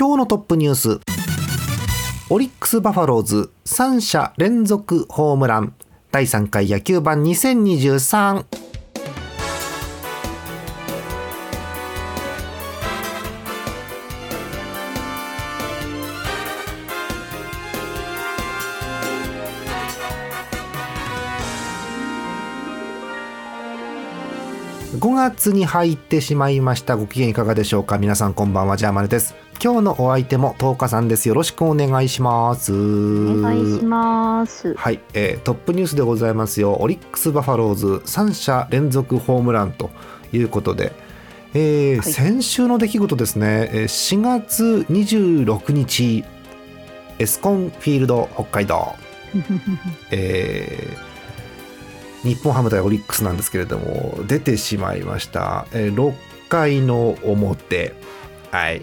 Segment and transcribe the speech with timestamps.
[0.00, 1.00] 今日のトップニュース。
[2.30, 5.74] オリックス・バファローズ3者連続ホームラン。
[6.10, 8.46] 第3回野球盤2023
[24.98, 26.96] 5月に入ってしまいました。
[26.96, 27.98] ご機嫌いかがでしょうか？
[27.98, 28.78] 皆さんこんばんは。
[28.78, 29.34] ジャーマネです。
[29.62, 31.28] 今日のお相手も10日さんです。
[31.28, 32.72] よろしくお願いします。
[32.72, 34.72] お願いします。
[34.74, 36.78] はい、えートップニュースでございますよ。
[36.80, 39.90] オリックス・バファローズ3者連続ホームランと
[40.32, 40.92] いうことで、
[41.52, 42.10] えーはい。
[42.10, 43.68] 先週の出来事ですね。
[43.74, 46.24] えー4月26日
[47.18, 48.94] エスコンフィールド北海道。
[50.10, 56.14] えー日本ハム対オリックスなんですけれども出てしまいました、えー6
[56.48, 57.94] 回の表。
[58.50, 58.82] はい、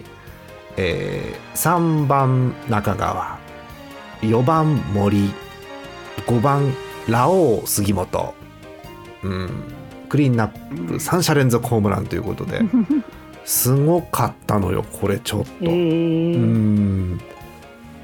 [0.78, 3.38] えー3番中川
[4.20, 5.32] 4番森
[6.26, 6.72] 5番
[7.08, 8.34] ラオウ杉本、
[9.24, 9.50] うん、
[10.08, 12.62] クリーンナップ3者連続ホームランということで。
[13.44, 15.48] すごかったのよこれちょっと。
[15.62, 16.36] えー。
[16.36, 17.20] うん。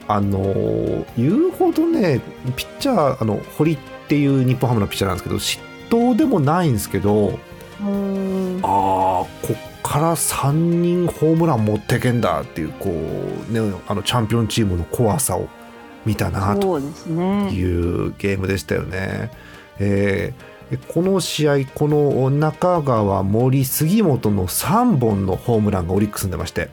[0.09, 2.21] あのー言うほどね
[2.57, 7.39] ピッチャーあの堀っていう日本ハムのピッチャーなんですけど失投でもないんですけど
[7.81, 15.49] あーこっから3人ホームラン持ってけんだっていうこう、ね、あのチャンピオンチームの怖さを
[16.05, 19.31] 見たなというゲームでしたよね。
[19.79, 20.55] えー
[20.89, 26.71] この試合この中川森杉本の3本のホームランがオリックスに出まして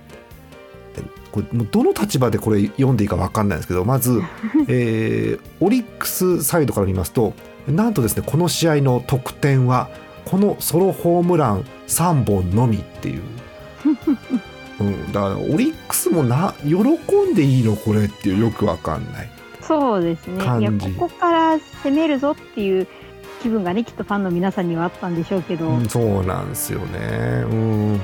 [0.97, 4.23] えこれどの立場でこれ読んでいいか分かんないんですけどまず、
[4.69, 7.33] えーオリックスサイドから見ますと
[7.67, 9.89] なんとですねこの試合の得点は
[10.25, 13.23] このソロホームラン3本のみっていう。
[14.80, 19.30] うん、だからオリックスもな喜んでいいのこれっていうよくわかんない。
[19.61, 20.44] そうですね。
[20.59, 22.88] いやここから攻めるぞっていう
[23.41, 27.44] 気分がねきっとファンの皆さんにはあったんでしょうけど、うん、そうなんですよね。
[27.46, 28.01] うん。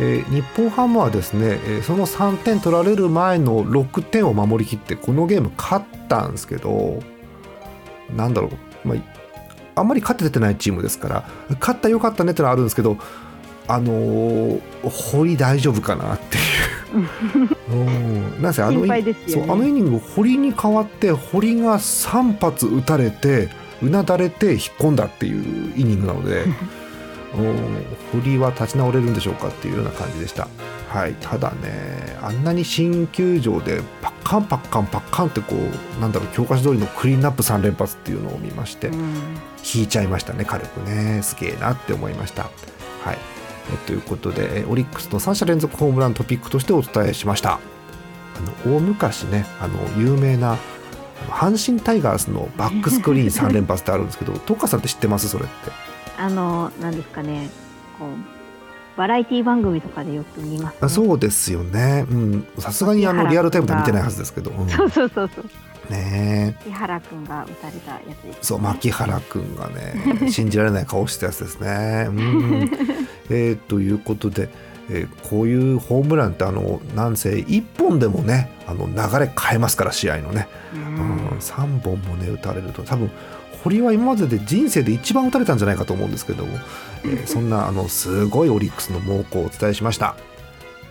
[0.00, 7.02] えー日本ハムはですね、えーその3点取られる前の6点を守りきってこのゲーム勝ったんですけど
[8.14, 8.48] なんだろ
[8.84, 8.98] う、まあ、
[9.76, 11.28] あんまり勝ててないチームですから
[11.60, 12.96] 勝ったよかったねってのはあるんですけど
[13.68, 17.06] あのー堀大丈夫かなっていう。
[17.68, 17.74] う
[18.38, 23.48] ん、なんせあのねそうあのイニング堀に代わって堀が3発打たれて
[23.82, 26.44] うなだれて引っ込んだっていうイニングなので。
[27.36, 30.48] うん堀は立ち直れるんでしょうかっていうような感じでした。
[30.96, 39.14] はい、ただねあんなに新球場でパッカンパッカンパッカンってこうなんだろう教科書通りのクリーンナップ3連発っていうのを見ましてうん
[39.74, 42.44] 引いちゃいましたね軽くねすげえなって思いました。
[42.44, 42.48] は
[43.12, 43.18] い
[43.74, 47.58] えということでえオリックスの3者連続ホームラントピックとしてお伝えしました。
[48.36, 50.56] あの大昔ねあの有名な
[51.28, 55.28] 阪神タイガースのバックスクリーン3連発ってあるんですけど トカさんって知ってます？
[55.28, 55.52] それって。
[56.16, 57.50] あのなんですかね
[57.98, 58.35] こう
[58.96, 62.06] バラエティ番組とかでよく見ます、ね、あそうですよね。
[62.10, 64.50] うん、さすがにあのリアルタイムでは見てないはずですけど。
[64.50, 65.44] うんそうそうそうそう
[65.90, 72.06] ね木原くんが打たれたやつです、ね、え、そう牧原くんがね、信じられない顔してたやつですね。
[72.08, 72.70] うん、
[73.30, 74.48] えーということで、
[74.90, 80.48] えーこういうホームランってあのなんせ一本でもね、あの流れ変えますから試合のね。
[80.74, 83.10] ううんん、三本もね打たれると多分。
[83.66, 86.58] 堀は今までで人生で一番打たれたんじゃないかと思うんですけども、
[87.04, 90.14] えー そんなあのすごいオリックスの猛攻をお伝えしました。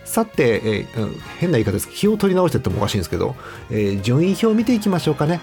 [0.03, 1.87] さて、えーうん変な言い方です。
[1.89, 3.35] 気を取り直してってもおかしいんですけど、
[3.71, 5.39] えー順位表を見ていきましょうかね、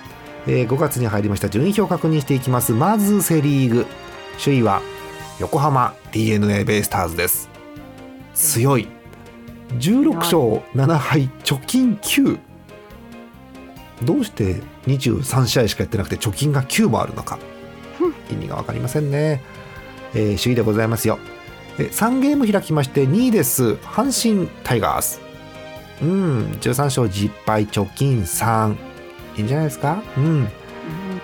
[0.47, 2.73] えー5月に入りました順位表を確認していきます。
[2.73, 3.87] まずセ・リーグ。
[4.43, 4.83] 首位は
[5.41, 7.49] 横浜 d n a ベイスターズです。
[8.35, 8.89] 強い。
[9.79, 10.39] 16勝
[10.75, 12.39] 7敗貯金9
[14.05, 17.39] どうして23試合しかやってなくて貯金が9もあるのか。
[18.31, 19.43] 意味が分かりませんね、
[20.15, 21.19] えー首位でございますよ。
[21.79, 23.75] え3ゲーム開きまして2位です。
[23.83, 25.21] 阪神タイガース。
[26.03, 26.45] うん。
[26.61, 28.77] 13勝10敗貯金3
[29.37, 30.03] いいんじゃないですか？
[30.17, 30.49] うん。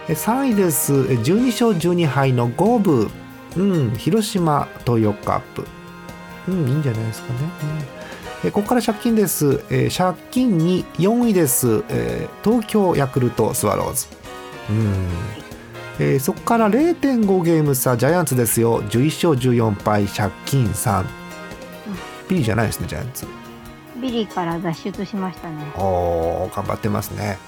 [0.09, 0.93] え3位です。
[0.95, 3.11] 12勝12敗の五分
[3.57, 3.91] うん。
[3.97, 5.67] 広島東洋カップ。
[6.49, 6.69] うん。
[6.69, 7.98] いいんじゃないですかね、うん。
[8.45, 14.07] えここから借金です、えー借金に4位です、えー東京ヤクルトスワローズ。
[14.71, 15.07] うん。
[15.99, 18.83] えーそこから0.5ゲーム差ジャイアンツですよ。
[18.85, 21.05] 11勝14敗借金3
[22.29, 23.27] ビリじゃないですねジャイアンツ。
[24.01, 25.57] ビリから脱出しましたね。
[25.77, 27.39] おー頑張ってますね、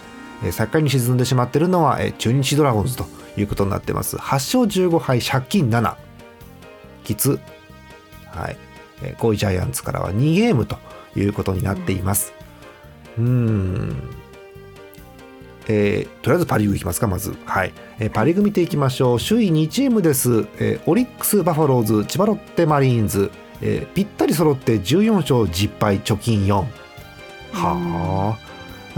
[0.42, 4.16] えー最下位に沈んでしまってるのは、えー中日ドラゴンズということになってます。
[4.16, 5.94] 8勝15敗借金7
[7.04, 7.38] きつ。
[8.32, 8.56] はい、
[9.02, 10.78] えー5位ジャイアンツからは2ゲームと
[11.16, 12.32] いうことになっています、
[13.18, 13.96] うん。
[15.68, 17.72] えーとりあえずパ・リーグいきますかまず、はい。
[17.98, 19.18] えーパ・リーグ見ていきましょう。
[19.18, 23.30] 首位2チームです、えーオリックス・バファローズ千葉ロッテ・マリーンズ、
[23.60, 26.64] えーぴったり揃って14勝10敗貯金4
[27.52, 28.50] はあ。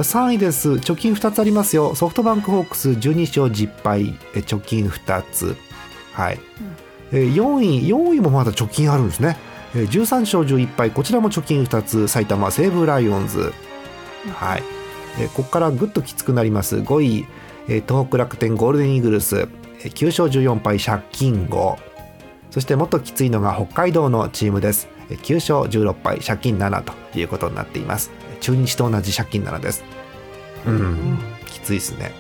[0.03, 0.71] 3位です。
[0.73, 1.95] 貯金2つありますよ。
[1.95, 4.15] ソフトバンクホークス12勝10敗。
[4.35, 5.57] えー貯金2つ。
[6.13, 6.41] はい、
[7.13, 9.37] えー4位4位もまだ貯金あるんですね。
[9.37, 13.53] えー13勝11敗こちらも貯金2つ埼玉西武ライオンズ。
[14.35, 14.63] はい、
[15.35, 16.77] ここからぐっときつくなります。
[16.77, 17.27] 5位、
[17.67, 19.49] 東北楽天ゴールデンイーグルス、
[19.83, 21.77] 9勝14敗借金5
[22.51, 24.89] そしてもっときついのが北海道のチームです。
[25.09, 28.11] 9勝16敗借金7ということになっています。
[28.41, 29.85] 中日と同じ借金7です。
[30.67, 31.19] うん。
[31.47, 32.13] きついですね。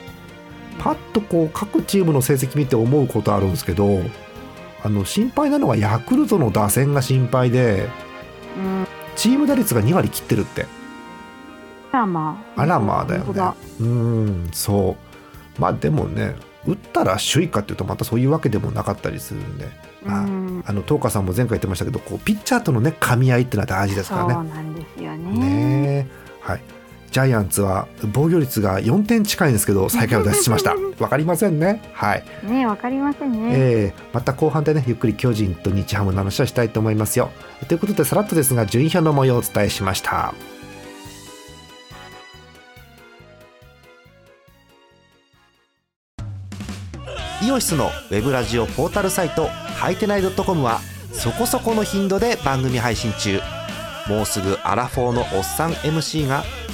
[0.78, 4.00] パッとこう各チームの成績見て思うことあるんですけど
[4.84, 7.88] あの心配なのはヤクルトの打線が心配で
[8.56, 8.86] うん。
[9.16, 10.66] チーム打率が2割切ってるって。
[11.92, 13.26] あらまああらまあだよね。
[13.80, 14.96] うーんそ
[15.58, 15.60] う。
[15.60, 16.34] まあでもね
[16.66, 19.68] 打ったら首位かっていうとまたそういうわけでもなかったりするんで、
[20.04, 24.50] まあうんあの東花さんも前回言ってましたけどこうピッチャーとのね噛み合いっていうのは大事ですそうからね。
[24.50, 25.38] なんですよね。
[25.38, 26.22] ねえ。
[26.40, 26.62] はい
[27.12, 30.74] ジャイアンツは防御率が4点近いんですけど最下位を脱出しました。
[30.98, 31.82] わかりませんね。
[31.92, 37.30] はい、ねわかりませんね、えーまた後半でねゆっくり巨人と日ハムの話をしたいと思いますよ。
[37.68, 40.34] ということでさらっとですが順位表の模様をお伝えしました。
[47.42, 50.80] イオシスのウェブラジオポータルサイトハイテナイドットコムは
[51.12, 53.40] そこそこの頻度で番組配信中。
[54.08, 56.44] もうすぐアラフォーのおっさん MC が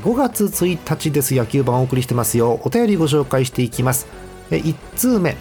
[0.00, 1.34] 5月1日です。
[1.34, 2.60] 野球版をお送りしてますよ。
[2.64, 4.06] お便りご紹介していきます。
[4.50, 5.36] え1通目。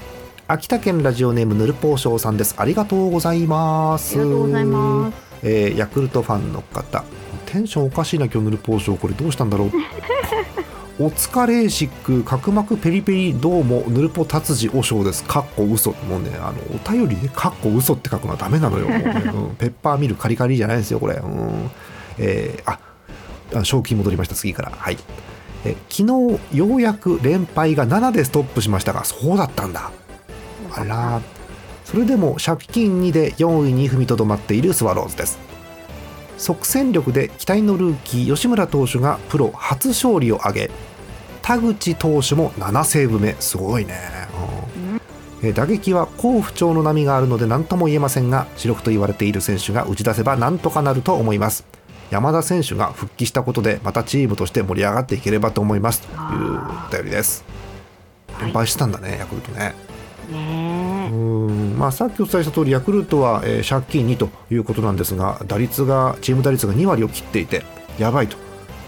[0.48, 2.56] 秋田県ラジオネームぬるぽうしょうさんです。
[2.57, 4.19] ありがとうございます。
[4.19, 5.15] ありがとうございます。
[5.44, 7.03] えーヤクルトファンの方。
[7.45, 8.98] テンションおかしいな今日ぬるぽうしょう。
[8.98, 9.71] これどうしたんだろう？
[11.00, 15.24] お疲れーシック角膜ペリペリどうもぬるぽ達治おしょうです。
[15.24, 15.92] かっこ嘘。
[15.92, 18.86] もうねあのお便りでかっこ嘘って書くのはダメなのよ。
[18.88, 19.56] ね、うん。
[19.56, 21.15] ペッパーミルカリカリじゃないですよこれ。
[21.15, 21.71] うん。
[22.18, 22.80] えーあ
[23.53, 24.36] あ正気に戻りました。
[24.36, 24.71] 次から。
[24.71, 24.98] はい。
[25.63, 29.92] え昨日ようやく連敗が7でストップしましたがそうだったんだ。
[30.71, 31.21] あら。
[31.86, 35.39] それでも借金2で4位に踏みとどまっているスワローズです。
[36.38, 40.71] 即戦力で期待のルーキー吉村投手がプロ初勝利を挙げ
[41.42, 43.36] 田口投手も7セーブ目。
[43.39, 43.94] すごいね、
[45.42, 45.53] うん。
[45.53, 51.65] 打撃は好不調の波があるので何とも言えませんが主力と言われている選手が打ち出せば何とかなると思います。
[52.12, 56.02] 山田選手が復帰したことでまたチームとして盛り上がっていければと思います。
[56.02, 56.60] という
[56.90, 57.46] お便りです。
[58.34, 58.46] はい。
[58.46, 59.74] 連敗したんだね、ヤクルトね。
[60.30, 61.78] ねうーん。
[61.80, 67.63] まあ、さっきお伝えした通りヤクルトは、えー借金2ということなんですが打率がチーム打率が2割を切っていて
[67.98, 68.36] やばいと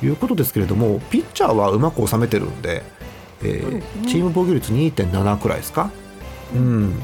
[0.03, 2.83] いうことですけれどもピッチャーはうまく収めてるんで,、
[3.41, 3.71] えー
[4.01, 4.07] ね。
[4.07, 5.89] チーム防御率2.7くらいですか、
[6.53, 7.01] うん。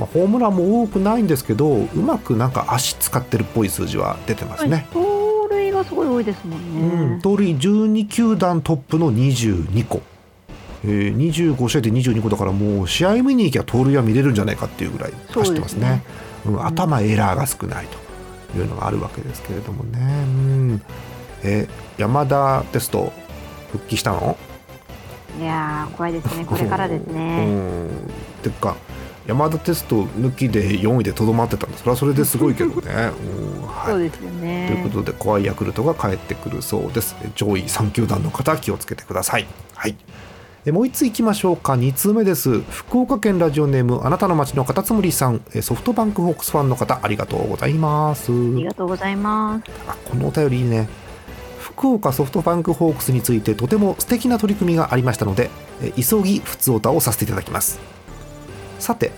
[0.00, 4.88] まあ、ホームランも多くないんですけどうまくなんか足使ってるっぽい数字は出てますね。
[4.92, 5.13] 盗塁
[5.84, 10.02] がすごい多いですもんね、うん、盗塁12球団トップの22個、
[10.84, 16.02] えー、25試合で22個だからもう試合見に行きゃ盗塁は見れるんじゃないかっていうぐらい走ってますね。
[16.46, 17.86] うん、頭エラーが少ない
[18.52, 20.82] というのがあるわけですけれどもね、うん。
[21.42, 23.12] えー山田テスト
[23.70, 24.36] 復帰したの？
[25.40, 26.44] いやー怖いですね。
[26.44, 27.88] これからですうね、ん。
[28.42, 28.74] てか
[29.26, 33.10] 山田テスト抜きで4位でとどまってたんだそれはそれですごいけどね、
[33.58, 33.90] うんはい。
[33.90, 34.68] そうですよね。
[34.68, 37.16] ということで怖いヤクルトが帰ってくるそうです。
[37.34, 39.46] 上位3球団の方気をつけてください。
[39.74, 39.96] はい。
[40.66, 41.74] えもう1ついきましょうか。
[41.74, 42.60] 2通目です。
[42.60, 45.40] 福岡県ラジオネームあなたの街のカタツムリさん。
[45.54, 48.30] えソフトバンクホークスファンの方ありがとうございます。
[48.30, 49.70] ありがとうございます。
[49.88, 50.88] あこのお便りいいね。
[51.58, 55.50] 福岡ソフトバンクホークスについてとても素敵な取り組みがありましたので
[55.82, 57.80] え急ぎ普通オタをさせていただきます
[58.78, 59.12] さて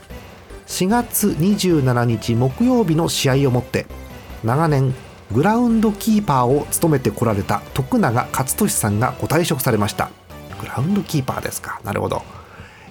[0.67, 3.87] 4月27日木曜日の試合をもって
[4.45, 4.95] 長年
[5.33, 10.11] グラウンドキーパーを務めてこられた徳永勝利さんがご退職されました。
[10.61, 11.81] グラウンドキーパーですか。
[11.85, 12.23] なるほど。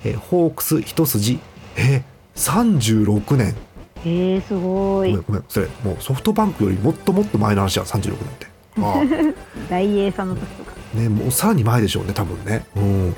[0.04, 1.40] えホークス一筋
[1.78, 2.04] え
[2.36, 3.56] 36年。
[4.04, 5.12] えー、すごい。
[5.12, 5.44] ごめんごめん。
[5.48, 8.48] それもうソフトバンクよりもっともっと前の話は36年って。
[8.82, 8.96] ああ。
[9.70, 10.74] 大英さんの時とか。
[10.94, 13.16] ね、もうさらに前でしょうね多分ね、うん。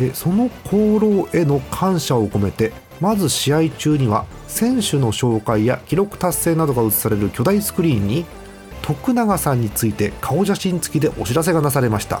[0.00, 8.26] えその功労への感謝を込めてまず試合中には選手の紹介や記録達成などが映される巨大スクリーンに
[8.82, 12.20] 徳永さんについて顔写真付きでお知らせがなされました。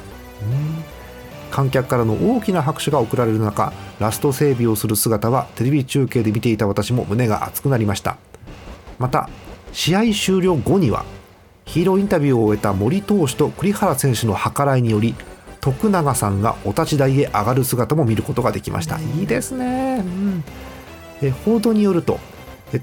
[1.50, 8.16] 観客からの大きな拍手が送られる中ラスト整備をする姿はテレビ中継で見ていた私も胸が熱くなりました。
[8.98, 9.28] また
[9.72, 11.04] 試合終了後には
[11.64, 15.14] ヒーローインタビューを終えた森投手と栗原選手の計らいにより
[15.60, 18.98] 徳永さんがお立ち台へ上がる姿も見ることができました。
[18.98, 20.44] いいですね、うん、
[21.44, 22.18] 報道によると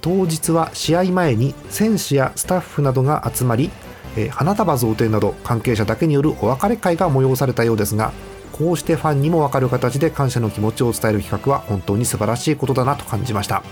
[0.02, 3.72] 当日は試合前に選手やスタッフなどが集まり
[4.32, 8.12] 花束贈呈など関係者だけによるお別れ会が催されたようですが
[8.52, 13.64] こうしてファンにも分かる形で感謝の気持ちを伝える企画は本当に素晴らしいことだなと感じました。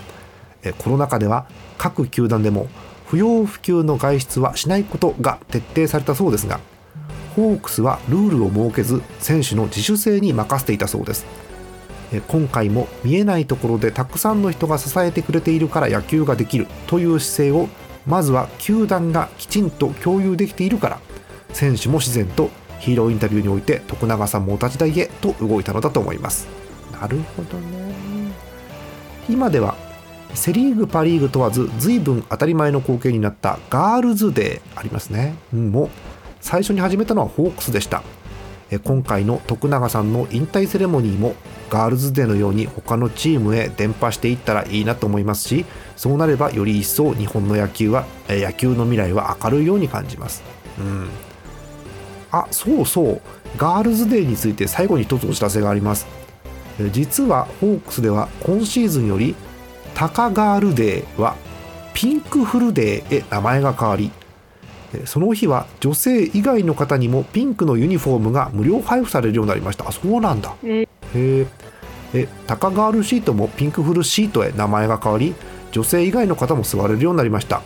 [0.80, 2.68] コロナ禍では各球団でも
[3.08, 6.60] 不要不急の外出はしないことが徹底されたそうですが
[7.36, 11.26] ホークスはルールを設けず選手の自主性に任せていたそうです。
[12.28, 17.68] 今回も見えないところでたくさんの人が支えてくれているから野球ができるという姿勢を
[18.06, 21.00] まずは球団がきちんと共有できているから
[21.54, 26.48] 選手も自然とヒーローインタビューにおいて徳永さんもお立ち台へと動いたのだと思います。
[26.92, 28.32] なるほどね。
[29.28, 29.76] 今では
[30.36, 35.90] セ・リーグパ・リーグ問わず随分当たり前の光景になったガールズデーありますね、うん、も
[36.42, 38.04] 最初に始めたのはホークスでした。
[38.84, 41.36] 今回の徳永さんの引退セレモニーも
[41.70, 50.44] ガールズデーのように他のチームへ伝播していったらいいなと思いますしそうなればより一層日本の野球は野球の未来は明るいように感じます、
[50.80, 51.10] うん、
[52.32, 53.22] あそうそう。
[53.58, 56.08] ガールズデーについて最後に一つお知らせがあります。
[56.92, 59.34] 実はホークスでは今シーズンより
[59.94, 61.38] タカガールデーは
[61.94, 64.12] ピンクフルデーへ名前が変わり
[65.06, 69.88] その日は女性以外の方にもピンクのユニフォームが無料配布されるようになりました。
[69.88, 70.56] あそうなんだ。
[70.64, 71.48] えへえ
[72.14, 75.36] えタカガールシートもピンクフルシートへ名前が変わり
[75.72, 77.62] 女性以外の方も座れるようになりました。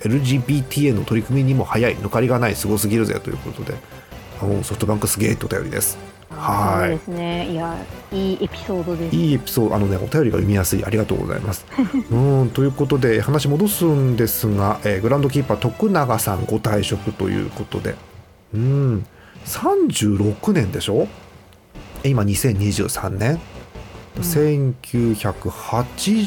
[0.00, 1.96] LGBT への取り組みにも早い。
[1.96, 2.56] 抜かりがない。
[2.56, 3.20] すごすぎるぜ。
[3.20, 3.74] ということで。
[4.40, 5.96] あのソフトバンクすげえってお便りです
[6.36, 6.88] はい。
[6.90, 7.50] そうですね。
[7.50, 7.76] いや、
[8.12, 9.16] いいエピソードです。
[9.16, 11.64] いいエピソードあのねお便りが読みやすいありがとうございます。
[12.10, 17.94] うんということで話戻すんですが、えーグラウンドキーパー徳永さんご退職ということで。
[18.54, 19.06] うん。
[19.44, 21.06] 36年でしょ？
[22.02, 23.40] え今2023年、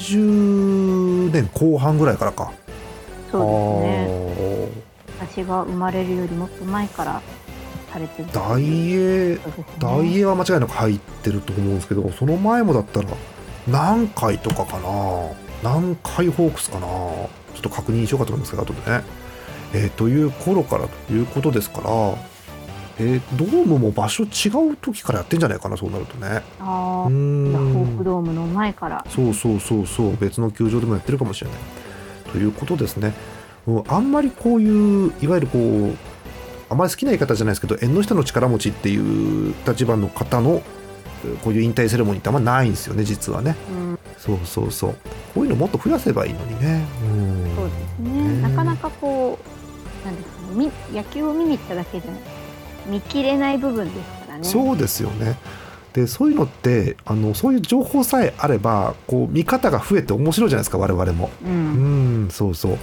[0.08, 2.52] 1980年後半ぐらいからか。
[3.32, 3.42] そう
[3.84, 4.68] ですね。
[5.20, 7.22] 私が生まれるよりもっと前から
[7.92, 8.30] されてる。
[8.32, 13.08] 大英そうですね大英は間違いなく入ってると思うんですけどその前もだったら
[13.68, 15.30] 何回とかかな？
[15.64, 16.88] 何回ホークスかな？
[16.88, 17.30] ちょ
[17.60, 19.04] っと確認しようかと思いますけど後でね、
[19.74, 21.90] えーという頃からということですから、
[23.00, 26.44] えードームも場所違う時からやってんじゃないかなそうなるとね。
[26.60, 27.52] ああ、うーん。
[27.52, 29.06] じゃあフォークドームの前から。
[29.10, 30.18] そうそうそうそう。
[30.18, 31.60] 別の球場でもやってるかもしれない。
[32.32, 33.14] ということですね。
[33.66, 35.96] うんあんまりこういういわゆるこう
[36.70, 40.62] あまり好きな言い方じゃないですけど縁の下の力持ちっていう立場の方の
[41.26, 43.56] えーこういう引退セレモニーってあんまないんですよね実はね。
[43.72, 44.96] うん、そうそうそう。
[45.34, 46.86] こういうのもっと増やせばいいのにね。
[47.04, 48.42] うんそうですね。
[48.42, 49.40] なかなかこ
[50.04, 52.08] う、なんですかね、み野球を見に行っただけで
[52.86, 54.44] 見切れない部分ですからね。
[54.44, 55.38] そうですよね。
[55.94, 61.32] でそういうのってあのそういう情報さえあればこう見方が増えて面白いじゃないですか我々も。
[61.44, 61.48] う。
[61.48, 62.72] うんんそうそう。
[62.72, 62.80] やっ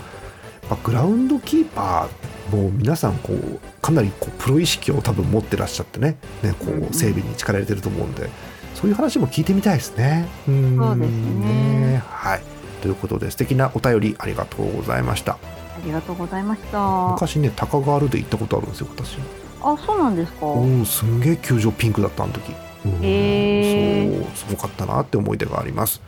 [0.70, 8.28] ぱグラウンドキーパーも皆さんこうかなりこうプロ意識を多分持ってらっしゃってねねこう整備に力入れてると思うんで
[8.74, 10.26] そういう話も聞いてみたいですね。
[10.48, 12.02] うんそうですね。
[12.06, 12.42] はい。
[12.82, 15.34] ということで素敵なお便りありがとうございました。
[15.34, 15.38] あ
[15.84, 17.08] りがとうございました。
[17.12, 19.16] 昔ね高ガールで行ったことあるんですよ私。
[19.62, 20.46] あ、そうなんですか？
[20.46, 22.52] うんすんげえ球場ピンクだったあの時、
[22.84, 22.98] うん。
[23.02, 24.22] へー。
[24.24, 26.02] そうすごかったなって思い出があります。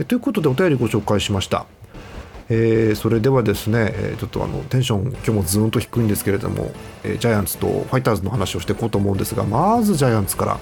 [0.00, 1.66] えということでお便りご紹介しました
[2.50, 6.70] えーそれではですね、えーちょっとあのテンション今日もずーんと低いんですけれども、
[7.04, 10.60] えージャイアンツとファイターズの話をしていこうと思うんですがまずジャイアンツから、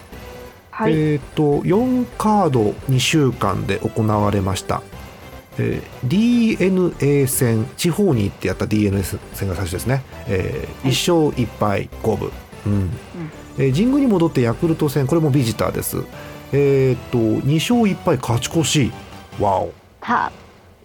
[0.71, 0.93] はい。
[0.93, 4.83] えー、と4カード2週間で行われました、
[5.59, 9.03] えー DNA 戦地方に行ってやった DNA
[9.35, 10.93] 戦が最初ですね、えはい。
[10.93, 12.31] 1勝1敗5分、
[12.67, 12.91] うん。
[13.59, 16.03] えー神宮に戻ってヤクルト戦これもビジターです。
[16.53, 18.93] えー、と2勝1敗勝ち越し。
[19.41, 19.73] わお。
[20.01, 20.31] た、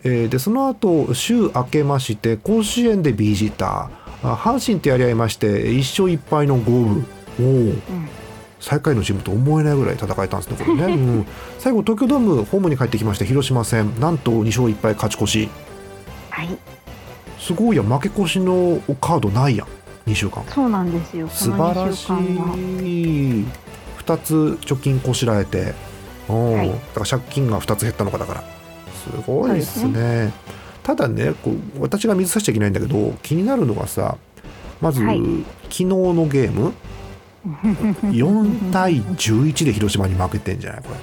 [0.03, 4.01] えーでその後週明けまして甲子園でビジター。
[4.23, 7.05] あ阪神とやり合いまして1勝1敗の五分。
[7.39, 7.81] おおうん。
[8.59, 11.25] 最下位のチームと思えないぐらい戦えたんですねこれね、 うん、
[11.57, 13.99] 最後東京ドームホームに帰ってきまして広島戦。
[13.99, 15.49] なんと2勝1敗勝ち越し。
[16.29, 16.49] はい。
[17.39, 19.67] すごいやん負け越しのカードないやん。
[20.09, 20.43] 2週間。
[20.47, 21.27] そうなんですよ。
[21.29, 22.11] 素晴らしい。
[22.11, 23.45] 2
[24.05, 25.73] 2つ貯金こしらえて。
[26.29, 26.57] おー。
[26.57, 26.69] はい。
[26.69, 28.43] だから借金が2つ減ったのかだから
[29.03, 30.31] すごいですね。
[30.83, 34.17] ただねこう私が水さしちゃいけないんだけど気になるのがさ
[34.81, 35.19] まず、はい。
[35.63, 36.73] 昨日のゲーム
[37.45, 40.95] 4対11で広島に負けてんじゃないこれ。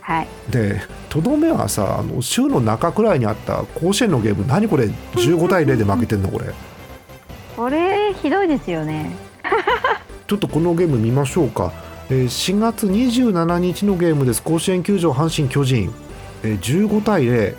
[0.00, 0.28] はい。
[0.50, 6.46] でとどめはさあの週の中くらいにあった甲子園のゲーム何これ15対0で負けてんのこれ。
[7.56, 9.10] これひどいですよね。
[10.26, 11.72] ちょっとこのゲーム見ましょうか、
[12.10, 14.42] えー4月27日のゲームです。
[14.42, 16.05] 甲子園球場阪神・巨人、えー
[16.42, 17.56] 15対0、え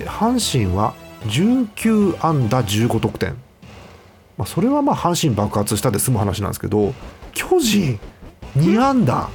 [0.00, 0.94] ー阪神は
[1.26, 3.36] 19安打15得点、
[4.36, 6.92] まあ、それはまあ阪神爆発したで済む話なんですけど
[7.32, 7.98] 巨人
[8.56, 9.28] 2安打。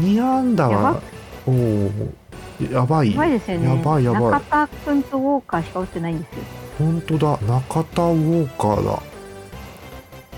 [0.00, 1.00] 2安打はやば。
[1.46, 3.12] おーやばい。
[3.12, 3.68] やばいですよね。
[3.68, 4.22] やばいやばい。
[4.32, 6.42] 中田君とウォーカーしか打ってないんですよ。
[6.78, 7.38] 本当だ。
[7.46, 9.02] 中田ウォーカーだ。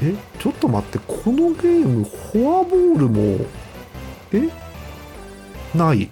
[0.02, 0.98] えちょっと待って。
[1.06, 3.44] このゲームフォアボールも
[4.32, 4.48] え？
[5.76, 6.10] ない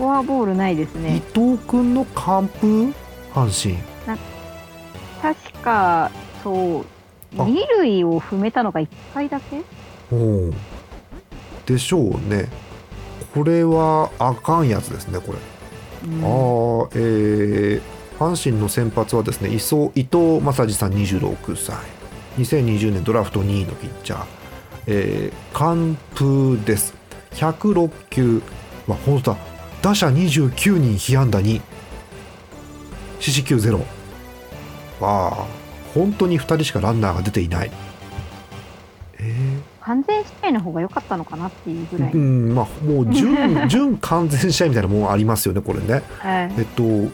[0.00, 2.94] フォアボールないです伊ね藤君の完封
[3.34, 3.76] 阪神。
[5.20, 6.10] 確か
[6.42, 6.84] そう
[7.38, 7.44] あ。
[7.44, 9.60] 二塁を踏めたのが1回だけ？
[10.10, 10.16] お
[10.48, 10.54] お
[11.66, 12.48] でしょうね。
[13.34, 15.38] これはあかんやつですねこれ。
[16.08, 16.24] うん。
[16.24, 17.82] あーえー
[18.18, 21.76] 阪神の先発はですね伊藤伊藤正治さん26歳。
[22.38, 24.24] 2020年ドラフト2位のピッチャー、
[24.86, 26.94] えー完封です。
[27.32, 28.42] 106球。
[28.86, 29.49] わ本当だ
[29.82, 31.60] 打者29人被安打2
[33.18, 33.78] 四死球0
[35.00, 35.46] わあ
[35.94, 37.70] 本当に2人しかランナーが出ていない。
[39.18, 43.36] え完全試合の方が良かったのかなっていうぐらい、ーうんまあもう準
[43.68, 46.02] 準完全試合みたいなもんありますよねこれね。
[46.18, 46.52] はい。
[46.58, 47.10] えっと、5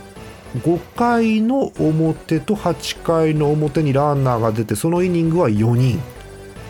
[0.97, 6.01] 回の表と8回の表にランナーが出てそのイニングは4人。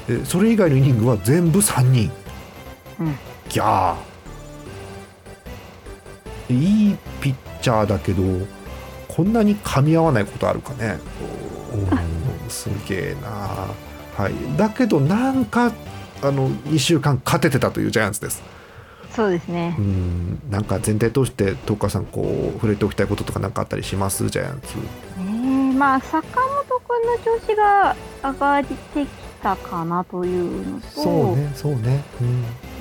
[0.09, 2.11] えそれ以外のイニングは全部3人、
[3.01, 3.17] うん。
[3.49, 4.16] ギャー
[6.51, 8.23] いいピッチャーだけど
[9.09, 10.99] こんなに噛み合わないことあるかね。
[12.49, 13.29] すげえな。
[14.17, 14.57] はい。
[14.57, 15.73] だけどなんか
[16.23, 18.43] あの2週間勝ててたというジャイアンツです。
[19.15, 19.75] そうですね。
[19.79, 19.81] う。
[19.83, 20.39] ん。
[20.51, 24.29] なんか全体通して東川さんこう触れておきたいこととか何かあったりします？
[24.29, 24.77] ジャイアンツ。
[25.23, 29.07] ねえまあ坂本君の調子が上がってき
[29.47, 32.03] たかなというのとそうねそうね、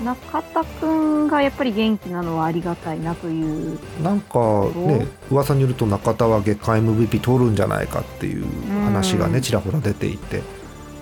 [0.04, 3.78] 中田君がやっぱり元気なのはありがたいなという。
[3.98, 4.40] うん、なんか
[4.74, 8.46] ね噂によると中田は月間 MVP 取るんじゃないかっていう
[8.84, 10.40] 話がうんねちらほら出ていて、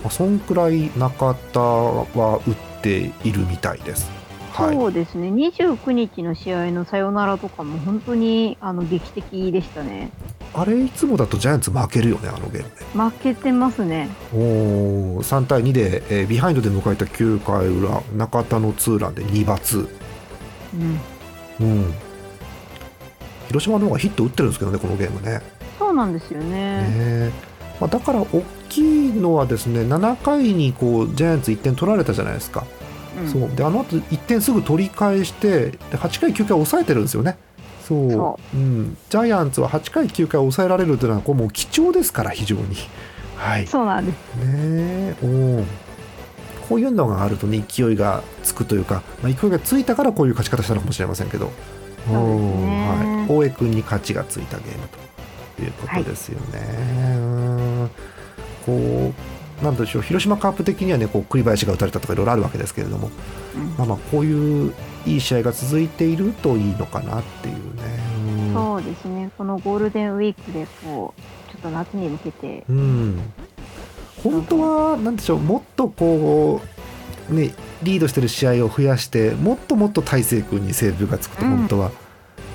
[0.03, 4.09] まあ、そんくらい中田は打っているみたいです。
[4.09, 4.22] はい
[4.55, 5.29] そうですね。
[5.29, 10.11] 29日の試合のサヨナラとかも本当にあの劇的でしたね。
[10.53, 13.11] あれいつもだとジャイアンツ負けるよねあのゲームね。
[13.11, 14.09] 負けてますね。
[14.33, 15.17] おー。
[15.19, 19.89] 3対2で、えービハインドで迎えた9回裏中田のツーランで2罰
[21.59, 21.65] うん。
[21.67, 21.93] うん、
[23.47, 25.41] 広島の方がヒット打ってるんですけどね、このゲームね。
[25.79, 26.87] そうなんですよね。
[26.89, 27.31] ね
[27.79, 32.65] まあ、だから大きいのはですね、7回にこうジャイアンツ1点取られたじゃないですか。
[33.19, 33.29] うん。
[33.29, 33.49] そう。
[33.55, 37.37] であの後1点すぐ取り返して、で8回、9回抑えてるんですよね。
[37.87, 38.11] そう。
[38.11, 38.57] そう。
[38.57, 42.75] ん、ジャイアンツは8回、9回抑えられるというのはこうもう貴重ですから、非常に。
[43.35, 44.15] はい、そうなんです。
[44.45, 45.65] ねおー。
[46.69, 51.51] こういうのがあるとね勢いがつくというか、まあ、勢いがついたからこういう勝ち方したのかもしれませんけど。
[52.07, 52.15] ね。
[52.15, 54.87] はい、大江君に勝ちがついたゲーム
[55.57, 56.59] ということですよね。
[56.79, 57.21] う
[57.85, 57.89] ん。
[58.65, 63.11] こうなんでしょう広島カープ的にはねこう栗林が打たれたとかいろいろあるわけですけれども、
[63.55, 63.75] うん。
[63.77, 64.73] まあ、まあこういう
[65.05, 67.61] いい試合が続いているといいのかなっていうね。
[68.47, 68.53] うん。
[68.53, 69.29] そうですね。
[69.37, 72.63] このゴールデンウィークでこうちょっと夏に向けて。
[72.69, 73.21] うん、
[74.23, 76.61] 本当はなんでしょうもっとこ
[77.29, 81.57] うねリードしてる試合を増やしてもっともっと大勢君にセーブがつくとうん。
[81.57, 81.91] 本当は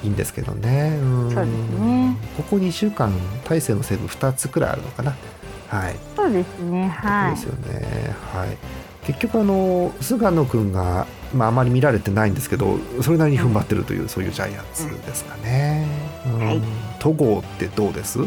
[0.03, 1.35] いいんですけどね、うん。
[1.35, 2.17] そうですね。
[2.37, 3.13] ここ2週間
[3.45, 5.17] 大勢のセーブ2つくらいあるのかな
[5.69, 5.97] はい。
[6.17, 6.89] そうですね。
[6.89, 7.35] はい。
[7.35, 8.15] ですよね。
[8.33, 8.57] はい。
[9.05, 15.87] 結局あの菅野君が、まあ、あまり見られてないんですけどそれなりに踏ん張ってるという、そういうジャイアンツですかね、
[16.27, 16.39] うん。
[16.39, 16.63] はい。
[16.99, 18.19] 戸郷ってどうです？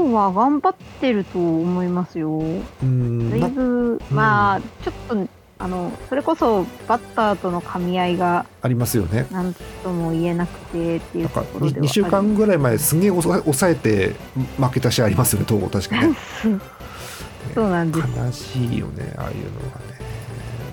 [0.00, 2.38] は頑張ってると思いますよ。
[2.38, 3.30] うん。
[3.30, 5.28] なだいぶまあちょっと
[5.60, 9.26] あのそれこそバッターとの噛み合いがありますよね。
[9.30, 14.14] 何とも言えなくてっていうところでは 2, 週間ぐらい前すげえ抑えて
[14.56, 16.14] 負けた試合ありますよね東郷確かね。
[17.54, 17.70] そう。
[17.70, 18.08] なんです。
[18.16, 19.98] 悲しいよねああいうのがね。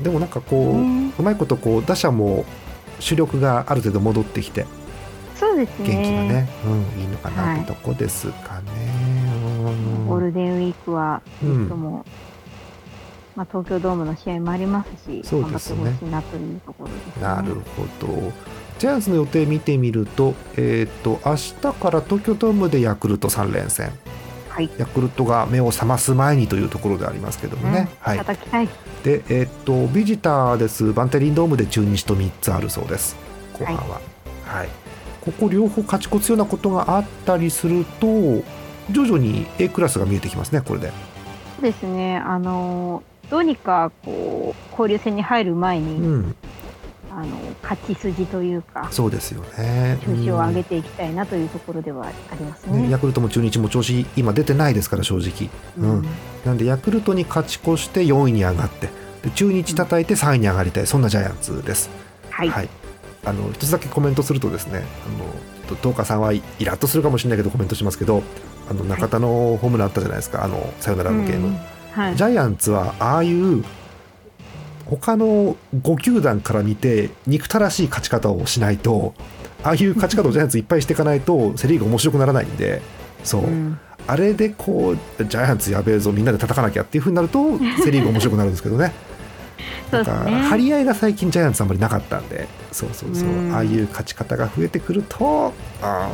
[0.04, 1.12] でもなんかこう、ね。
[1.17, 2.45] うまいことこう打者も
[3.00, 4.65] 主力がある程度戻ってきて
[5.36, 5.88] そうですね。
[5.88, 8.71] 元気がね、うん、いいのかなってとこですかね、
[9.65, 10.08] うん。
[10.08, 12.06] ゴールデンウィークはぜひとも
[13.36, 17.21] まあ、東京ドームの試合もありますし、そうですね頑張ってほしいなというところです、ね。
[17.21, 18.32] なるほど。
[18.80, 23.91] ジャイアンツの予定見てみると、えっ、と明日から東京ドームでヤクルト3連戦。
[24.50, 24.69] はい。
[24.78, 27.89] ヤクルトが目を覚ます前にというところでありますけどもね。
[27.91, 28.17] うん、はい。
[28.17, 28.69] 叩きたい。
[29.04, 30.93] で、えっ、とビジターです。
[30.93, 33.17] バンテリンドームで中日と3つあるそうです。
[33.54, 34.00] 後半は。
[34.45, 34.69] はい。
[35.19, 38.08] ここ両方勝ち越すようなことがあったりすると、
[38.91, 40.62] 徐々に A クラスが見えてきますね。
[40.62, 40.91] これで。
[41.55, 42.17] そうですね。
[42.17, 46.35] あのどうにかこう交流戦に入る前に、うん。
[47.17, 47.27] あの
[47.63, 49.97] 勝ち筋というかそうですよね。
[50.03, 52.81] 調子を上げて、ていきたいなというところではありますね。
[52.81, 55.49] ね、ヤクルトも中日も調子今出てないですから正直。
[55.77, 56.05] うん
[56.45, 58.89] なんでヤクルトに勝ち越して4位に上がって
[59.23, 61.89] で中日叩いて3位に上がりたいそんなジャイアンツです。
[62.29, 62.69] はい。
[63.23, 65.25] あの一つだけコメントするとですねあの
[65.73, 68.21] 東花さんはイラッとするかもしれないけどコメントしますけど
[68.69, 70.43] あの中田のホームランあったじゃないですか。
[70.43, 71.58] あのサヨナラのゲーム、うん
[71.91, 72.15] はい。
[72.15, 73.63] ジャイアンツはああいう
[74.86, 79.13] 他の5球団から見て憎たらしい勝ち方をしないと
[79.63, 82.82] ああいう勝ち方をジャイアンツいっぱいしていかないとセ・リーグ面白くならないんで
[83.23, 83.80] そう、うん。
[84.08, 88.93] あれでこうジャイアンツやべえぞみんなで叩かなきゃっていう風になるとセ・リーグ面白くなるんですけどね
[89.95, 90.41] なんかそうですね。
[90.49, 92.47] 張り合いが最近ジャイアンツあんまりなかったんで。
[92.71, 93.29] そうそうそう。
[93.29, 93.53] うん。
[93.53, 96.10] ああいう勝ち方が増えてくるとあ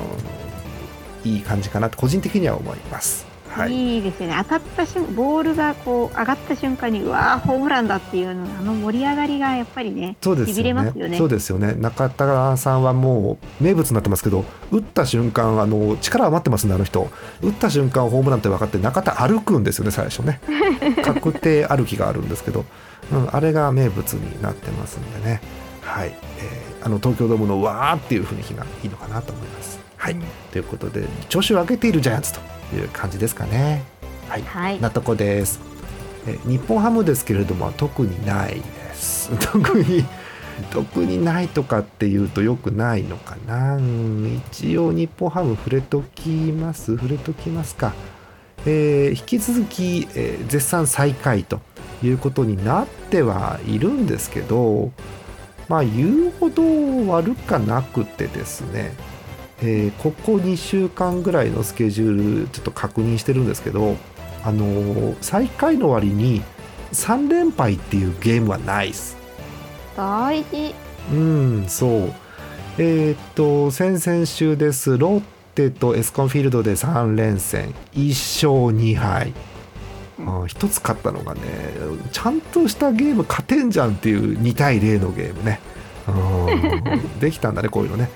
[1.24, 3.32] ーいい感じかなと個人的には思います。
[3.52, 4.36] はい、いいですよね。
[4.44, 10.16] 当たった瞬ボールがこう上がった瞬間にうわーホームランだっていうのあの盛り上がりがやっぱりね。
[10.22, 10.74] そうですよね。
[10.74, 11.18] ますよね。
[11.18, 11.74] そうですよね。
[11.74, 17.10] 中田さんはもう名物になってますけど打った瞬間あの力余ってますんであの人。
[17.42, 20.40] 打った瞬間ホームランって分かって中田歩くんですよね最初ね。
[21.04, 22.64] 確定歩きがあるんですけど、
[23.12, 25.42] うん、あれが名物になってますんでね
[25.82, 29.80] はい、えーあの東京ドームのわーっていう雰囲気がいいのかなと思います。
[29.98, 30.16] はい、
[30.52, 32.42] ということで調子を上げているジャイアンツと
[32.76, 33.84] いう感じですかね。
[34.28, 34.82] はい、はい。
[34.82, 35.60] なとこです。
[36.28, 39.30] え日本ハムですけれども特にないです。
[39.40, 40.04] 特に
[40.72, 43.76] 特にないとかっていうとよくないのかな。
[43.76, 46.96] うん一応日本ハム触れときます。
[46.96, 47.94] 触れときますか。
[48.66, 51.62] えー引き続き、えー絶賛最下位と
[52.04, 54.92] いうことになってはいるんですけど、
[55.68, 56.64] まあ言うほど
[57.12, 58.94] 悪かなくてですね。
[59.64, 63.96] えーここ2週間ぐらいのスケジュールちょっと確認してるんですけど、
[64.44, 66.42] あのー最下位の割に
[66.94, 69.18] 3連敗っていうゲームはないです。
[69.96, 70.74] 大事。
[71.12, 72.14] うん、そう。
[72.78, 74.98] えーっと、先々週です。
[74.98, 75.22] ロッ
[75.56, 79.34] テとエスコンフィールドで3連戦、1勝2敗。
[80.48, 81.42] 一つ勝ったのがね、
[82.12, 85.60] ちゃんとしたゲーム勝てんじゃんっていう2対0のゲームね。
[86.08, 88.10] うん できたんだね、こういうのね。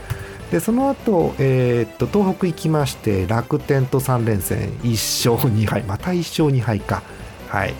[0.52, 5.84] で、その後、えーっと、東北行きまして、楽天と3連戦、1勝2敗。
[5.84, 7.02] また1勝2敗か。
[7.48, 7.74] はい。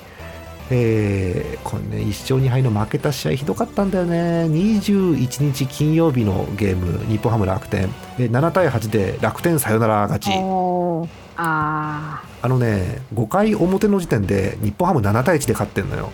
[0.72, 11.25] えーこれね1勝2敗の負けた試合ひどかったんだよね21日金曜日のゲーム日本ハム楽天7対8で楽天サヨナラ勝ち。
[11.38, 16.12] ああのね5回表の時点で日本ハム7対1で勝ってんのよ。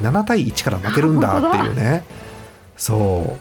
[0.00, 2.04] 7対1から負けるんだっていうね。
[2.76, 3.38] そ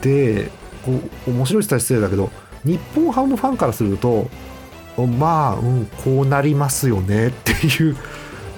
[0.00, 0.02] う。
[0.02, 0.50] で
[0.84, 0.92] こ
[1.26, 2.30] う面白い伝え失礼だけど
[2.64, 4.28] 日本ハムファンからすると
[4.96, 7.96] まあ、うん、こうなりますよねっていう、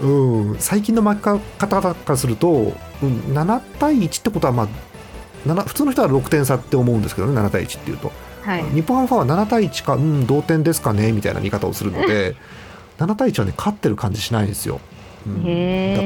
[0.02, 1.22] うん、最近の負け
[1.58, 2.50] 方からすると、
[3.02, 4.68] うん、7対1ってことは、まあ、
[5.46, 8.08] 7普通の人は6点差って思うんですけどね7対1っていうと。
[8.08, 8.25] あ。
[8.46, 8.64] はい。
[8.72, 12.36] 日本ハムファンは7対1か、うん、同点ですかねみたいな見方をするので
[12.98, 14.78] 7対1はね勝ってる感じしないんですよ。
[15.26, 15.42] うん。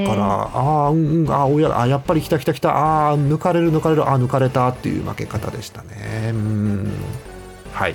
[0.06, 6.30] だからああうんうんあーおやあやっぱり来た来た来たあー抜かれる抜かれるあー抜かれたっていう負け方でしたね。
[6.30, 6.90] うん。
[7.74, 7.94] はい、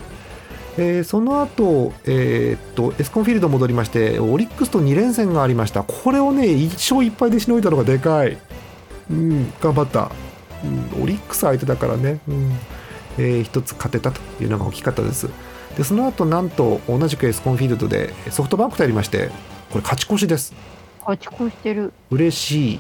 [0.77, 5.81] えーその後、えーっとエスコンフィールド戻りましてオリックスと2連戦がありました。
[5.81, 8.37] これをね1勝1敗でしのいだのがでかい。
[9.09, 10.11] うん頑張った、
[10.63, 12.51] うん、オリックス相手だからね、うん
[13.17, 15.29] えー一つ勝てたというのが大きかったです。
[15.77, 19.29] でその後なんと同じくエスコンフィールドでソフトバンクとやりまして
[19.71, 20.53] これ勝ち越しです。
[21.01, 21.93] 勝ち越してる。
[22.09, 22.79] 嬉しい。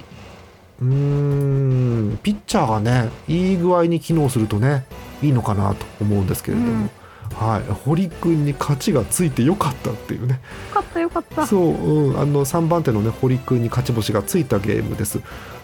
[0.81, 4.85] うーんピッチャーがねいい具合に機能するとね
[5.21, 6.89] いいのかなと思うんですけれども、うん。
[7.33, 10.39] はい、堀君に勝ちがついてよかったっていうね。
[10.69, 11.47] よかったよかった。
[11.47, 15.19] そう、うん、あの3番手のね堀君に勝ち星がついたゲームです。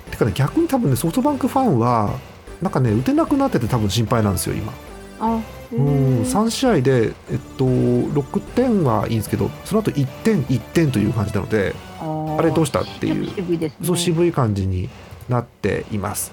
[0.10, 2.13] てかね逆に多分ねソフトバンクファンは
[2.62, 4.74] なんかね打てなくなってて多分心配なんですよ今
[5.19, 5.41] あ。
[5.74, 13.88] うん、へー3試合で、えっと、6点はいいんですけどその後1点1点という感じなのであれどうしたっていう渋いですね。
[13.88, 14.89] そう渋い感じに
[15.30, 16.32] なっています。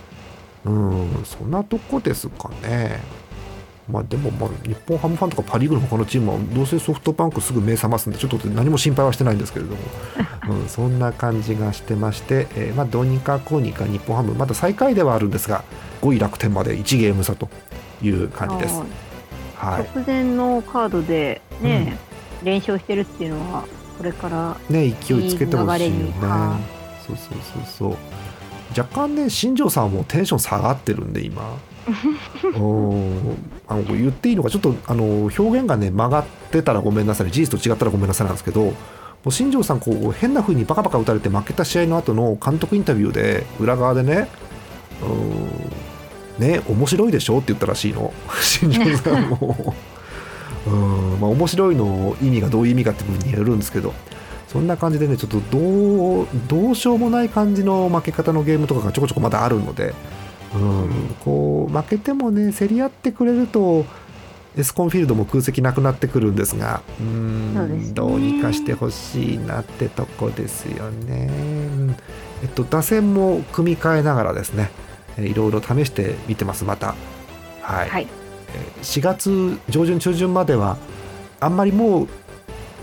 [0.64, 3.00] うん、そんなとこですかね。
[3.90, 9.78] まあでもまあ日本ハムファンとかパ・リーグの他のチームはどうせソフトバンクすぐ目覚ますんでちょっと何も心配はしてないんですけれども、
[10.62, 15.64] うん、そんな感じがしてまして、えー、まあどうにかこうにか日本ハムまだ最下位ではあるんですが
[16.02, 17.48] 5位楽天まで1ゲーム差と
[18.02, 18.82] いう感じです。
[19.56, 21.98] はい、直前のカードでね、
[22.40, 23.64] うん、連勝してるっていうのは
[23.96, 26.12] これからね勢いつけてほしいよね。
[27.04, 27.96] そうそうそうそう。
[28.76, 31.56] 若干ね新庄さんもテンション下がってるんで今
[33.66, 38.72] あの言っていいのかちょっとあの表現がね曲がってたらごめんなさい事実と違ったらごめんなさいなんですけども
[39.26, 44.28] う新庄さんこう変な風にバカバカ打たれて負けた試合の後の監督インタビューで裏側でね
[45.02, 48.12] うんね面白いでしょって言ったらしいの。
[48.40, 49.74] 新庄さんも。
[50.66, 51.20] うん。
[51.20, 53.92] まあ面白いの意味がどういう意味かって部分によるんですけど。
[54.48, 59.94] そんな感じでねちょっとどうどうしようもない感じの負け方のゲームとかがちょこちょこまだあるので
[60.54, 63.84] うん、こう負けてもね競り合ってくれると
[64.56, 71.30] エスコンフィールドも空席なくなってくるんですがうん、ね、どうにかしてほしいなってとこですよね。
[72.42, 74.70] えっと、打線も組み替えながらですね
[75.18, 76.94] いろいろ試してみてますまた。
[77.62, 78.06] はい、はい、
[78.82, 80.78] 4月上旬中旬までは
[81.40, 82.08] あんまりもう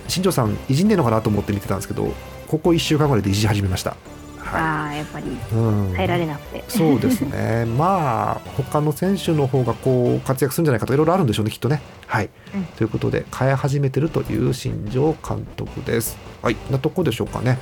[0.08, 2.13] 新庄さんいじんねえのかなと思って見てたんですけど
[2.47, 3.97] ここ1週間ぐらいでいじ始めました。
[4.58, 5.26] あやっぱり
[5.96, 7.65] 耐えられなくて、うん、そうですね。
[7.78, 11.82] まあ他の選手の方がこう活躍するんじゃないかといろいろあるんでしょうねきっとね。
[12.08, 16.18] はい、うん、ということで変え始めてるという新庄監督です。
[16.41, 16.58] はい。
[16.70, 17.58] なとこでしょうかね。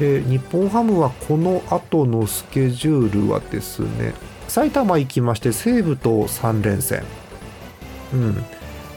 [0.00, 4.14] えー、日本ハムはこの後のスケジュールはですね
[4.48, 7.02] 埼玉行きまして西武と3連戦。
[8.12, 8.44] うん。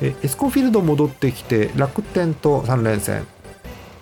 [0.01, 3.25] えエスコンフィールド戻ってきて楽天と3連戦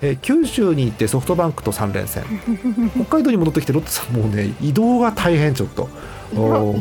[0.01, 2.23] えー、九州に行ってソフトバンクと3連戦。
[3.05, 5.89] 北海道に戻ってきてロッテさんもうね移動が大変ちょっと。
[6.33, 6.35] 移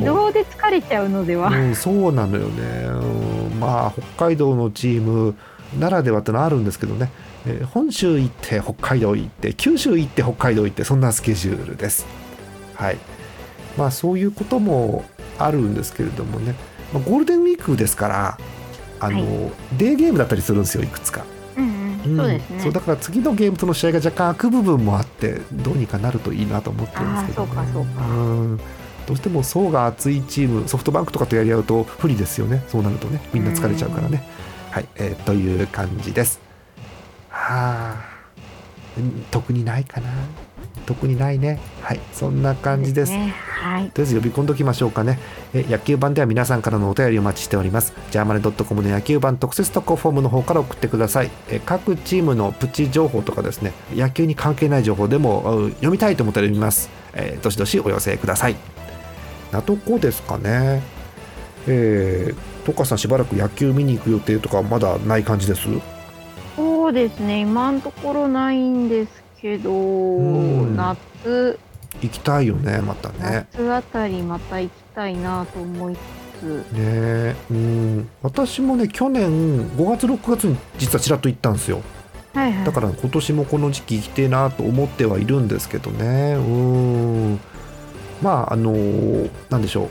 [0.05, 5.35] 動で疲れちゃうのでは、うん、そうなのよね、うん、まあ北海道のチーム
[5.77, 7.11] ならではってのはあるんですけどね、
[7.47, 12.07] えー、本州行って北海道行って九州行って北海道行ってそんなスケジュールです。
[12.75, 12.99] はい。
[13.77, 15.05] まあそういうことも
[15.39, 16.55] あるんですけれどもね、
[16.93, 18.39] まあ、ゴールデンウィークですから
[19.01, 21.25] あの、はい、デーゲームだったりするんですよいくつか。
[22.05, 22.61] そうですね。
[22.61, 28.07] そうだから次のゲームとの試合が若干空く部分もあってどうにかなるといいなと思ってるんですけど、ね、そうかそうか。
[28.07, 28.61] うん。
[29.07, 32.65] どうしても層が厚いチームソフトバンクとかとやり合うと不利ですよね。
[32.69, 33.21] そうなるとね。
[33.33, 34.25] みんな疲れちゃうからね。
[34.71, 36.41] はい、えー、という感じです。
[37.29, 38.11] はあ
[39.31, 40.11] 特にないかな
[40.87, 41.59] 特にないね。
[41.83, 42.01] はい。
[42.13, 45.19] そんな感じです、ね、はい、とりあえず呼び込んどきましょうかね。
[45.55, 47.93] え野球版では皆さんからのお便りをお待ちしております。
[48.11, 51.31] ジャーマネドットコムの野球版特設特攻フォームの方から送ってください。
[51.49, 53.73] え各チームのプチ情報とかですね。
[53.95, 58.57] 野球に関係ない情報でも読みたいと思ったら読みます、えー、どしどしお寄せください。
[59.53, 60.83] なとこですかね。
[61.67, 65.69] えー、トカさんしばらく野球見に行く予定とかまだない感じです？
[66.57, 67.41] そうですね。
[67.41, 69.71] 今のところないんですけど、
[70.77, 71.59] 夏。
[72.03, 73.47] 行きたいよねまたね。
[73.53, 75.99] 夏あたりまた行きたいなと思いつ
[76.41, 76.73] つ。
[76.73, 78.09] ねうん。
[78.23, 81.83] 私もね去年5月6月に実はちらっと行ったんですよ。
[82.33, 86.35] はいはい、だから今年もこの時期行きてえなと思ってはいるんですけどね。
[86.35, 86.41] う
[87.35, 87.41] ん。
[88.23, 89.89] まああのー、なんでしょう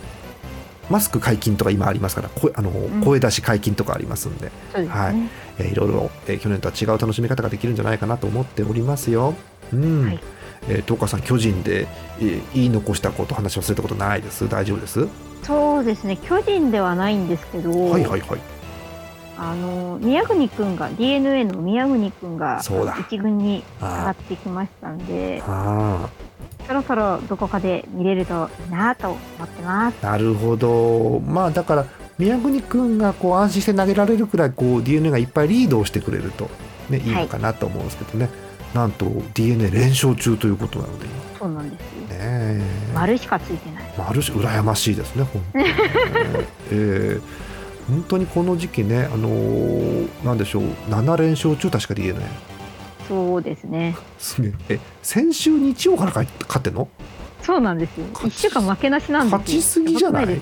[0.89, 4.51] マスク解禁とか今ありますから声あの、うん、声出し解禁とかありますんで、ね、
[4.87, 5.15] はい。
[5.59, 9.35] えー、いろいろ、えー、去年とは違う楽しみ方ができるんじゃないかなと思っておりますよ。
[9.71, 10.05] うん。
[10.05, 10.19] はい。
[10.67, 11.87] えー、東さん巨人で、
[12.19, 14.49] えー、言い残したこと話をすることないです？
[14.49, 15.07] 大丈夫です？
[15.43, 16.17] そうですね。
[16.17, 18.39] 巨人ではないんですけどはいはいはい。
[19.41, 22.59] あの宮国君が d n a の宮国君が
[22.99, 25.41] 一軍に上がってきましたんで
[26.69, 30.03] そろそろどこかで見れるといいなと思ってます。
[30.03, 31.19] なるほど。
[31.21, 31.85] まあだから
[32.19, 36.47] 宮国君がこう安心して投げられるくらいこう d n a がいっぱいリードをしてくれると、
[36.91, 37.09] ね、い。
[37.09, 38.31] いのかなと思うんですけどね、は
[38.75, 41.07] い、なんと d n a 連勝中ということなので。
[41.39, 42.61] そうなんですよ、ね、
[42.93, 43.83] 丸しかついてない。
[43.97, 45.73] 丸し羨ましいですね本当に、ね。
[46.69, 47.21] えー
[47.89, 52.58] 本当にこの時期ね、あのー、なんでしょう、7連勝中、確か d n a
[53.09, 53.97] そうですね。
[54.17, 56.27] すげえ、先週日曜から勝
[56.59, 56.87] ってんの？
[57.41, 58.05] そうなんですよ。
[58.13, 60.41] 1週間負けなしなんです勝ちすぎじゃない？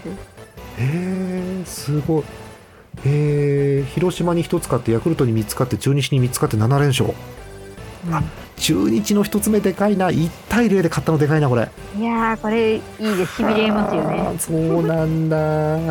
[0.77, 2.23] えー、すごい。
[3.05, 7.13] えー、広島に1つ勝ってヤクルトに3つ勝って中日に3つ勝って7連勝、
[8.07, 8.23] うん、あ
[8.57, 10.09] 中日の1つ目でかいな。
[10.09, 11.69] 1対0で勝ったのでかいなこれ。
[11.97, 13.37] いやこれいいです。
[13.37, 14.35] しびれますよね。
[14.37, 15.37] そうなんだ。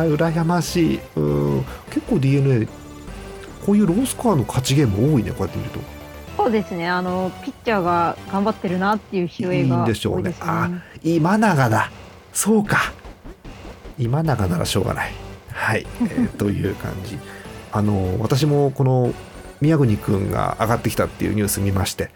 [0.05, 0.99] 羨ましい。
[1.15, 1.65] うん。
[1.89, 2.67] 結構 d n a
[3.65, 5.79] こういうロースコアの勝ちゲーム多いねこうやって見ると
[6.37, 6.87] そうですね。
[6.87, 10.35] あのピッチャーが頑張ってるなっていう試合が、ね、いいんでしょうね。
[10.39, 10.69] あ
[11.03, 11.91] 今永だ。
[12.31, 12.93] そうか。
[13.97, 15.11] 今永ならしょうがない。
[15.51, 17.17] はい、えー、 という感じ。
[17.71, 19.13] あの私もこの
[19.59, 22.11] 宮国くんが上がってきたっていうニュース見まして。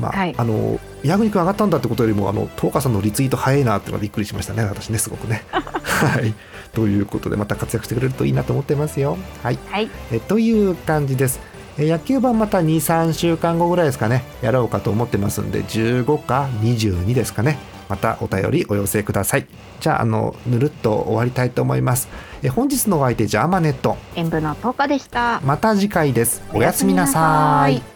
[0.00, 4.62] まあ、はい、あの宮国くん上がったんだってことよりもあの東花さんのリツイート早いなっていうのがびっくりしましたね。
[4.62, 5.42] 私ねすごくね。
[5.50, 6.34] はい。
[6.72, 9.16] ということでまた活躍してくれるといいなと思ってますよ。
[9.42, 11.40] はい、はい、えという感じです。
[11.84, 14.24] 野球盤また23週間後ぐらいですかね。
[14.40, 17.58] やろうかと思ってますんで15か22ですかね。
[17.88, 19.46] またお便りお寄せください。
[19.80, 22.08] じゃああのぬるっと終わりたいと思います。
[22.42, 23.96] え本日のお相手ジャーマネット。
[24.14, 25.40] 演舞の10日でした。
[25.44, 26.42] また次回です。
[26.54, 27.95] おやすみなさい